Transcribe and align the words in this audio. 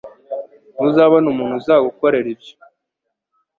Ntuzabona 0.73 1.25
umuntu 1.33 1.53
uzagukorera 1.61 2.27
ibyo 2.33 2.53